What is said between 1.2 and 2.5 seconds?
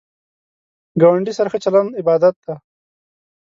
سره ښه چلند عبادت